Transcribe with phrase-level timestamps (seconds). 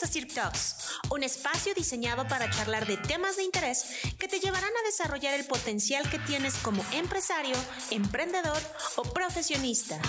[0.00, 0.76] Bienvenidos a Cirque Talks,
[1.10, 3.84] un espacio diseñado para charlar de temas de interés
[4.18, 7.56] que te llevarán a desarrollar el potencial que tienes como empresario,
[7.90, 8.62] emprendedor
[8.96, 10.00] o profesionista.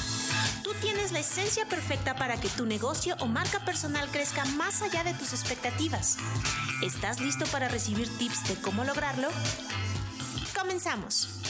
[0.63, 5.03] Tú tienes la esencia perfecta para que tu negocio o marca personal crezca más allá
[5.03, 6.17] de tus expectativas.
[6.83, 9.27] ¿Estás listo para recibir tips de cómo lograrlo?
[10.57, 11.41] Comenzamos.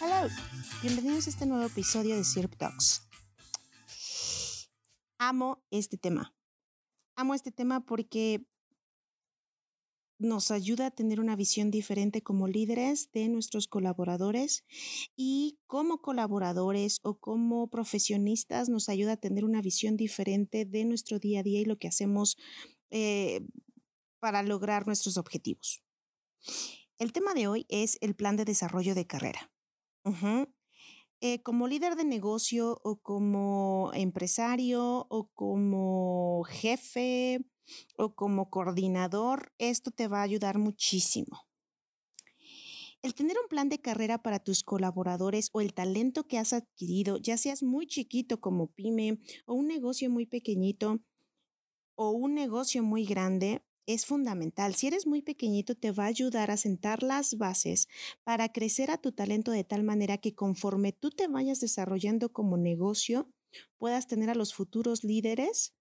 [0.00, 0.28] Hola,
[0.82, 3.02] bienvenidos a este nuevo episodio de Cirque Talks.
[5.18, 6.33] Amo este tema.
[7.16, 8.44] Amo este tema porque
[10.18, 14.64] nos ayuda a tener una visión diferente como líderes de nuestros colaboradores
[15.16, 21.18] y como colaboradores o como profesionistas nos ayuda a tener una visión diferente de nuestro
[21.18, 22.36] día a día y lo que hacemos
[22.90, 23.42] eh,
[24.18, 25.82] para lograr nuestros objetivos.
[26.98, 29.50] El tema de hoy es el plan de desarrollo de carrera.
[31.20, 37.40] Eh, como líder de negocio o como empresario o como jefe
[37.96, 41.46] o como coordinador, esto te va a ayudar muchísimo.
[43.04, 47.18] El tener un plan de carrera para tus colaboradores o el talento que has adquirido,
[47.18, 51.00] ya seas muy chiquito como pyme o un negocio muy pequeñito
[51.96, 54.74] o un negocio muy grande, es fundamental.
[54.74, 57.88] Si eres muy pequeñito, te va a ayudar a sentar las bases
[58.22, 62.56] para crecer a tu talento de tal manera que conforme tú te vayas desarrollando como
[62.56, 63.28] negocio,
[63.78, 65.74] puedas tener a los futuros líderes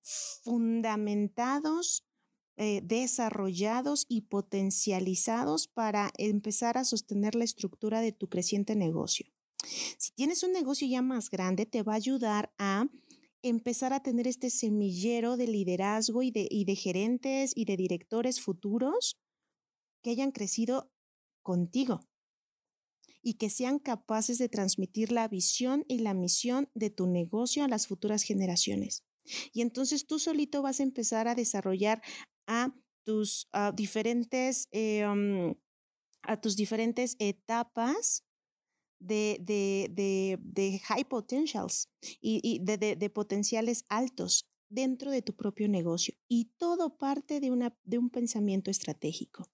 [0.00, 2.06] fundamentados,
[2.56, 9.26] eh, desarrollados y potencializados para empezar a sostener la estructura de tu creciente negocio.
[9.98, 12.86] Si tienes un negocio ya más grande, te va a ayudar a
[13.48, 18.40] empezar a tener este semillero de liderazgo y de, y de gerentes y de directores
[18.40, 19.16] futuros
[20.02, 20.90] que hayan crecido
[21.42, 22.08] contigo
[23.22, 27.68] y que sean capaces de transmitir la visión y la misión de tu negocio a
[27.68, 29.04] las futuras generaciones.
[29.52, 32.02] Y entonces tú solito vas a empezar a desarrollar
[32.46, 32.72] a
[33.04, 35.04] tus diferentes, eh,
[36.22, 38.25] a tus diferentes etapas
[38.98, 41.88] de, de, de, high potentials
[42.20, 46.14] y, de, potenciales altos dentro de tu propio negocio.
[46.28, 49.48] Y todo parte de, una, de un pensamiento estratégico.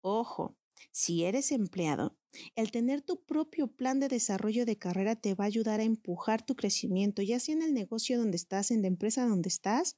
[0.00, 0.56] Ojo,
[0.92, 2.16] si eres empleado,
[2.56, 6.44] el tener tu propio plan de desarrollo de carrera te va a ayudar a empujar
[6.44, 9.96] tu crecimiento, ya sea en el negocio donde estás, en la empresa donde estás,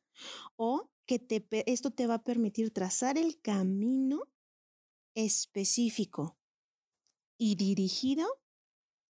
[0.57, 4.23] o que te, esto te va a permitir trazar el camino
[5.15, 6.37] específico
[7.39, 8.27] y dirigido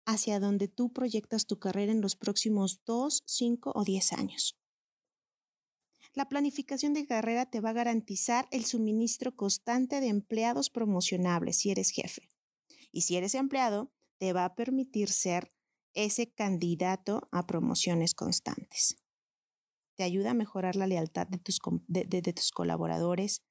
[0.06, 4.56] hacia donde tú proyectas tu carrera en los próximos dos, cinco o diez años.
[6.14, 11.70] La planificación de carrera te va a garantizar el suministro constante de empleados promocionables si
[11.70, 12.28] eres jefe.
[12.90, 15.52] Y si eres empleado, te va a permitir ser
[15.94, 18.96] ese candidato a promociones constantes.
[19.94, 23.42] Te ayuda a mejorar la lealtad de tus, de tus, colaboradores,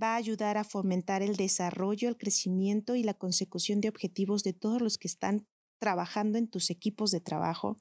[0.00, 4.52] va a ayudar a fomentar el desarrollo, el crecimiento y la consecución de objetivos de
[4.52, 5.46] todos los que están
[5.78, 7.76] trabajando en tus equipos de trabajo,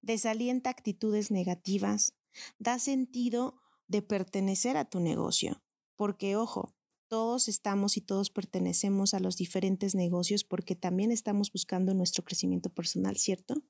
[0.00, 2.14] desalienta actitudes negativas,
[2.58, 5.62] da sentido de pertenecer a tu negocio,
[5.96, 6.74] porque ojo,
[7.08, 12.70] todos estamos y todos pertenecemos a los diferentes negocios porque también estamos buscando nuestro crecimiento
[12.70, 13.62] personal, ¿cierto?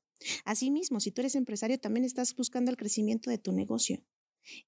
[0.44, 4.04] Asimismo, si tú eres empresario, también estás buscando el crecimiento de tu negocio.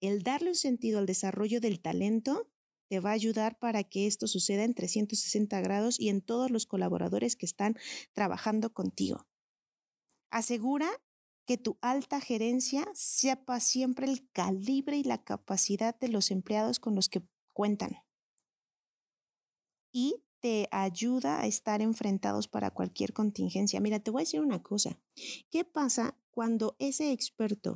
[0.00, 2.50] El darle un sentido al desarrollo del talento
[2.94, 6.64] te va a ayudar para que esto suceda en 360 grados y en todos los
[6.64, 7.76] colaboradores que están
[8.12, 9.26] trabajando contigo.
[10.30, 10.88] Asegura
[11.44, 16.94] que tu alta gerencia sepa siempre el calibre y la capacidad de los empleados con
[16.94, 17.96] los que cuentan.
[19.92, 23.80] Y te ayuda a estar enfrentados para cualquier contingencia.
[23.80, 25.00] Mira, te voy a decir una cosa.
[25.50, 27.74] ¿Qué pasa cuando ese experto,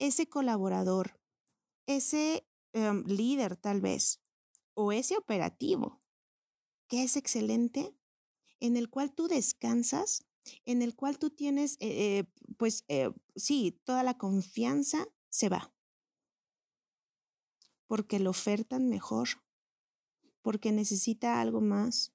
[0.00, 1.20] ese colaborador,
[1.86, 4.21] ese em, líder tal vez,
[4.74, 6.02] o ese operativo,
[6.88, 7.94] que es excelente,
[8.60, 10.24] en el cual tú descansas,
[10.64, 12.24] en el cual tú tienes, eh, eh,
[12.56, 15.74] pues eh, sí, toda la confianza se va,
[17.86, 19.28] porque lo ofertan mejor,
[20.42, 22.12] porque necesita algo más,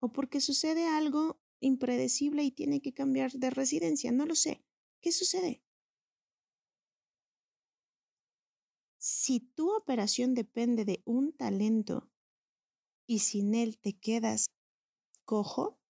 [0.00, 4.64] o porque sucede algo impredecible y tiene que cambiar de residencia, no lo sé.
[5.00, 5.62] ¿Qué sucede?
[9.04, 12.08] Si tu operación depende de un talento
[13.04, 14.46] y sin él te quedas
[15.24, 15.80] cojo,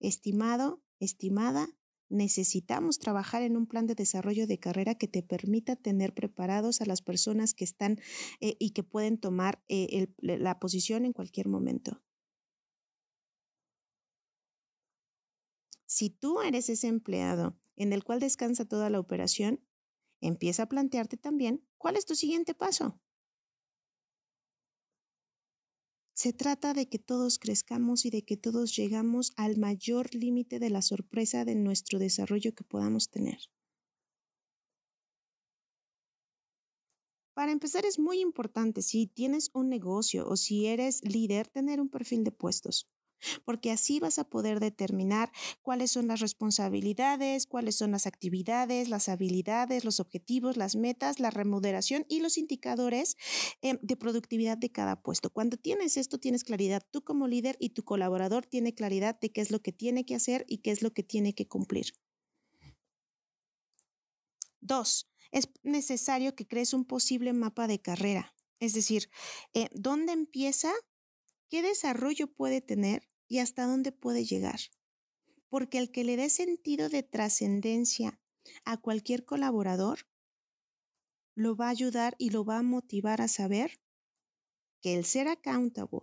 [0.00, 1.68] estimado, estimada,
[2.08, 6.84] necesitamos trabajar en un plan de desarrollo de carrera que te permita tener preparados a
[6.84, 8.00] las personas que están
[8.40, 12.02] eh, y que pueden tomar eh, la posición en cualquier momento.
[15.86, 19.64] Si tú eres ese empleado en el cual descansa toda la operación,
[20.20, 23.00] empieza a plantearte también cuál es tu siguiente paso.
[26.14, 30.68] Se trata de que todos crezcamos y de que todos llegamos al mayor límite de
[30.68, 33.38] la sorpresa de nuestro desarrollo que podamos tener.
[37.32, 41.88] Para empezar, es muy importante si tienes un negocio o si eres líder, tener un
[41.88, 42.86] perfil de puestos
[43.44, 45.30] porque así vas a poder determinar
[45.62, 51.30] cuáles son las responsabilidades, cuáles son las actividades, las habilidades, los objetivos, las metas, la
[51.30, 53.16] remuneración y los indicadores
[53.62, 55.30] em, de productividad de cada puesto.
[55.30, 59.40] Cuando tienes esto, tienes claridad tú como líder y tu colaborador tiene claridad de qué
[59.40, 61.92] es lo que tiene que hacer y qué es lo que tiene que cumplir.
[64.60, 68.34] Dos, es necesario que crees un posible mapa de carrera.
[68.58, 69.10] Es decir,
[69.54, 70.70] eh, ¿dónde empieza?
[71.48, 73.09] ¿Qué desarrollo puede tener?
[73.30, 74.60] Y hasta dónde puede llegar.
[75.48, 78.20] Porque el que le dé sentido de trascendencia
[78.64, 80.00] a cualquier colaborador,
[81.34, 83.80] lo va a ayudar y lo va a motivar a saber
[84.82, 86.00] que el ser accountable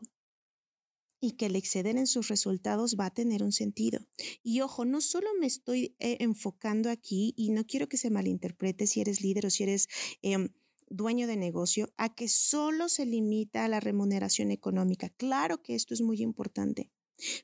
[1.20, 4.00] y que el exceder en sus resultados va a tener un sentido.
[4.42, 8.88] Y ojo, no solo me estoy eh, enfocando aquí y no quiero que se malinterprete
[8.88, 9.88] si eres líder o si eres
[10.22, 10.50] em,
[10.90, 15.10] dueño de negocio, a que solo se limita a la remuneración económica.
[15.10, 16.90] Claro que esto es muy importante,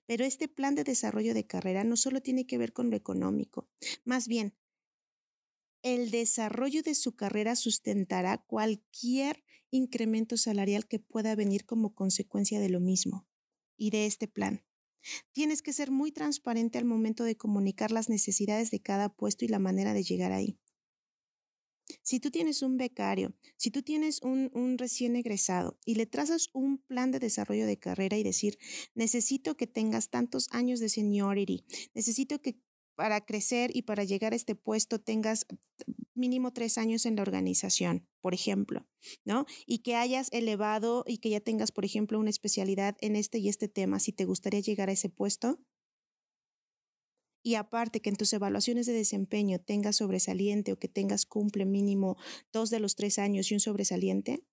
[0.05, 3.69] pero este plan de desarrollo de carrera no solo tiene que ver con lo económico,
[4.03, 4.55] más bien,
[5.83, 12.69] el desarrollo de su carrera sustentará cualquier incremento salarial que pueda venir como consecuencia de
[12.69, 13.27] lo mismo
[13.75, 14.63] y de este plan.
[15.33, 19.49] Tienes que ser muy transparente al momento de comunicar las necesidades de cada puesto y
[19.49, 20.57] la manera de llegar ahí.
[22.03, 26.77] Si tú tienes un becario, si tú tienes un, recién egresado y le trazas un
[26.77, 28.57] plan de desarrollo de carrera y decir,
[28.93, 32.59] necesito que tengas tantos años de seniority, necesito que
[32.95, 35.47] para crecer y para llegar a este puesto tengas
[36.13, 38.87] mínimo tres años en la organización, por ejemplo,
[39.25, 39.45] ¿no?
[39.65, 43.49] Y que hayas elevado y que ya tengas, por ejemplo, una especialidad en este y
[43.49, 45.59] este tema, si te gustaría llegar a ese puesto,
[47.43, 52.17] y aparte que en tus evaluaciones de desempeño tengas sobresaliente o que tengas cumple mínimo
[52.53, 54.43] dos de los tres años y un sobresaliente,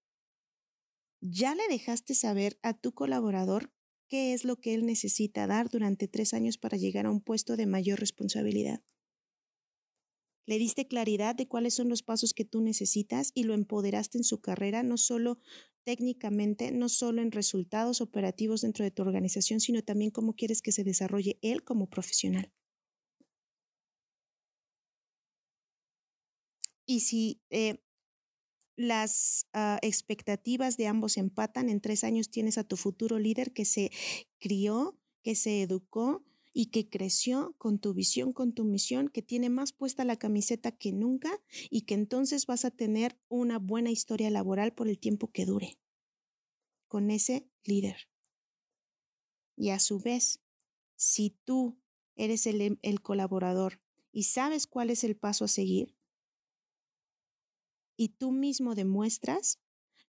[1.20, 3.72] ya le dejaste saber a tu colaborador
[4.08, 7.56] qué es lo que él necesita dar durante tres años para llegar a un puesto
[7.56, 8.82] de mayor responsabilidad.
[10.46, 14.24] Le diste claridad de cuáles son los pasos que tú necesitas y lo empoderaste en
[14.24, 15.38] su carrera, no solo
[15.84, 20.72] técnicamente, no solo en resultados operativos dentro de tu organización, sino también cómo quieres que
[20.72, 22.52] se desarrolle él como profesional.
[26.90, 27.84] Y si eh,
[28.74, 33.64] las ah, expectativas de ambos empatan, en tres años tienes a tu futuro líder que
[33.64, 33.92] se
[34.40, 39.50] crió, que se educó y que creció con tu visión, con tu misión, que tiene
[39.50, 41.40] más puesta la camiseta que nunca
[41.70, 45.78] y que entonces vas a tener una buena historia laboral por el tiempo que dure
[46.88, 48.08] con ese líder.
[49.54, 50.40] Y a su vez,
[50.96, 51.78] si tú
[52.16, 55.94] eres el, el colaborador y sabes cuál es el paso a seguir,
[58.00, 59.58] y tú mismo demuestras,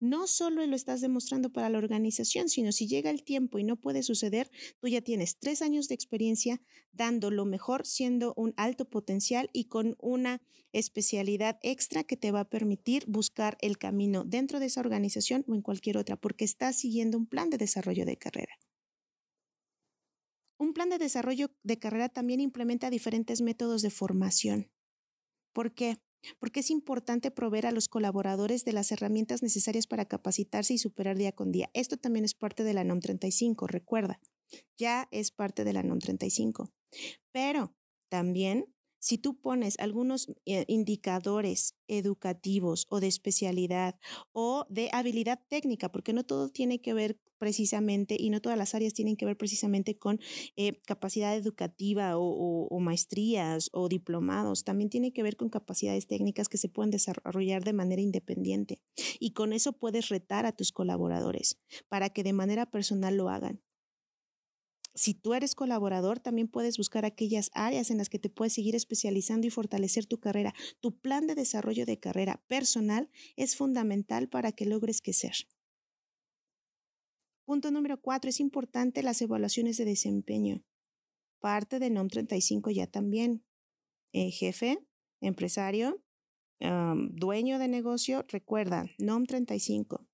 [0.01, 3.77] no solo lo estás demostrando para la organización, sino si llega el tiempo y no
[3.77, 4.51] puede suceder,
[4.81, 6.61] tú ya tienes tres años de experiencia
[6.91, 12.41] dando lo mejor, siendo un alto potencial y con una especialidad extra que te va
[12.41, 16.75] a permitir buscar el camino dentro de esa organización o en cualquier otra, porque estás
[16.75, 18.59] siguiendo un plan de desarrollo de carrera.
[20.59, 24.73] Un plan de desarrollo de carrera también implementa diferentes métodos de formación.
[25.53, 25.99] ¿Por qué?
[26.39, 31.17] Porque es importante proveer a los colaboradores de las herramientas necesarias para capacitarse y superar
[31.17, 31.71] día con día.
[31.75, 34.21] Esto también es parte de la NOM 35, recuerda,
[34.77, 36.71] ya es parte de la NOM 35.
[37.33, 37.75] Pero
[38.09, 43.99] también si tú pones algunos eh, indicadores educativos o de especialidad
[44.33, 48.75] o de habilidad técnica, porque no todo tiene que ver precisamente y no todas las
[48.75, 50.21] áreas tienen que ver precisamente con
[50.57, 56.49] eh, capacidad educativa o, o, maestrías o diplomados, también tiene que ver con capacidades técnicas
[56.49, 58.81] que se pueden desarrollar de manera independiente.
[59.19, 63.61] Y con eso puedes retar a tus colaboradores para que de manera personal lo hagan
[64.97, 68.75] si tú eres colaborador, también puedes buscar aquellas áreas en las que te puedes seguir
[68.75, 70.55] especializando y fortalecer tu carrera.
[70.81, 75.35] Tu plan de desarrollo de carrera personal es fundamental para que logres crecer.
[77.45, 80.65] Punto número cuatro, es importante las evaluaciones de desempeño.
[81.41, 83.45] Parte de NOM 35 ya también.
[84.13, 84.79] Eh, jefe,
[85.21, 86.03] empresario,
[86.59, 90.09] dueño de negocio, recuerda, NOM 35.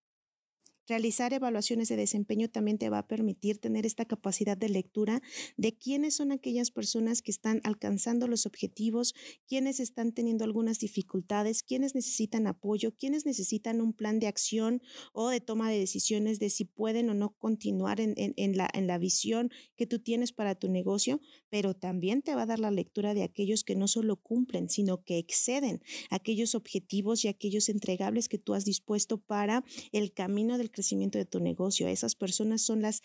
[0.89, 5.23] Realizar evaluaciones de desempeño también te va a permitir tener esta capacidad de lectura
[5.57, 9.15] de quiénes son aquellas personas que están alcanzando los objetivos,
[9.47, 15.29] quiénes están teniendo algunas dificultades, quiénes necesitan apoyo, quiénes necesitan un plan de acción o
[15.29, 19.51] de toma de decisiones de si pueden o no continuar en, la, en la visión
[19.77, 23.23] que tú tienes para tu negocio, pero también te va a dar la lectura de
[23.23, 28.55] aquellos que no solo cumplen, sino que exceden aquellos objetivos y aquellos entregables que tú
[28.55, 31.87] has dispuesto para el camino del crecimiento de tu negocio.
[31.87, 33.03] Esas personas son las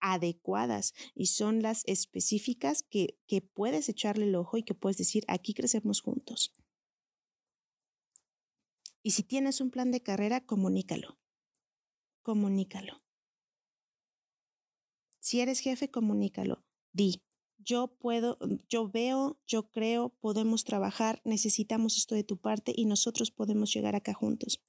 [0.00, 5.24] adecuadas y son las específicas que, que puedes echarle el ojo y que puedes decir,
[5.28, 6.54] aquí crecemos juntos.
[9.02, 11.18] Y si tienes un plan de carrera, comunícalo.
[12.22, 12.98] Comunícalo.
[15.18, 16.64] Si eres jefe, comunícalo.
[16.92, 17.22] Di,
[17.58, 23.30] yo puedo, yo veo, yo creo, podemos trabajar, necesitamos esto de tu parte y nosotros
[23.30, 24.62] podemos llegar acá juntos.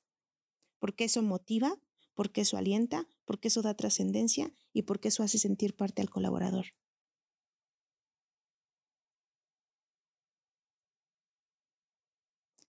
[0.79, 1.79] Porque eso motiva,
[2.19, 6.65] porque eso alienta, porque eso da trascendencia y porque eso hace sentir parte al colaborador.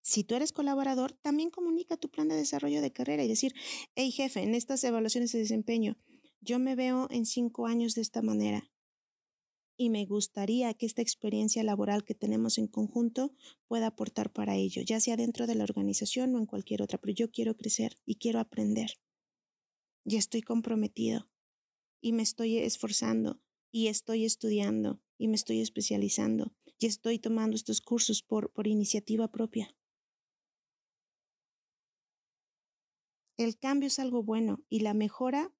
[0.02, 3.52] Si tú eres colaborador, también comunica tu plan de desarrollo de carrera y decir,
[3.96, 5.96] hey jefe, en estas evaluaciones de desempeño,
[6.40, 8.70] yo me veo en cinco años de esta manera
[9.76, 13.32] y me gustaría que esta experiencia laboral que tenemos en conjunto
[13.66, 17.14] pueda aportar para ello, ya sea dentro de la organización o en cualquier otra, pero
[17.14, 18.92] yo quiero crecer y quiero aprender.
[20.10, 21.30] Y estoy comprometido
[22.00, 23.40] y me estoy esforzando
[23.70, 29.30] y estoy estudiando y me estoy especializando y estoy tomando estos cursos por, por iniciativa
[29.30, 29.72] propia.
[33.36, 35.54] El cambio es algo bueno y la mejora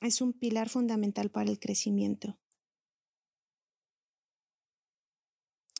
[0.00, 2.40] es un pilar fundamental para el crecimiento.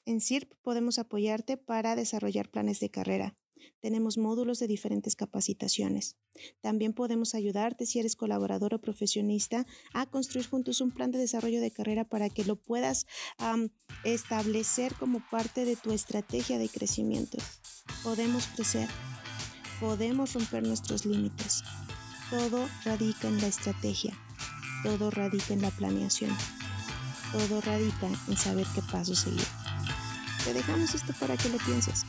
[0.06, 3.36] En CIRP podemos apoyarte para desarrollar planes de carrera.
[3.80, 6.16] Tenemos módulos de diferentes capacitaciones.
[6.60, 11.60] También podemos ayudarte si eres colaborador o profesionista a construir juntos un plan de desarrollo
[11.60, 13.06] de carrera para que lo puedas
[14.04, 17.38] establecer como parte de tu estrategia de crecimiento.
[18.02, 18.88] Podemos crecer,
[19.80, 21.62] podemos romper nuestros límites.
[22.30, 24.16] Todo radica en la estrategia,
[24.82, 26.34] todo radica en la planeación,
[27.30, 29.46] todo radica en saber qué paso seguir.
[30.44, 32.04] Te dejamos esto para que lo pienses.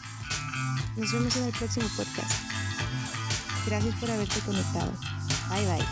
[0.96, 2.32] Nos vemos en el próximo podcast.
[3.66, 4.92] Gracias por haberte conectado.
[5.50, 5.86] Bye bye.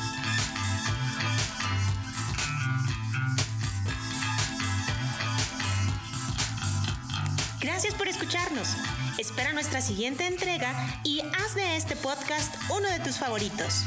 [7.59, 8.67] Gracias por escucharnos.
[9.17, 13.85] Espera nuestra siguiente entrega y haz de este podcast uno de tus favoritos.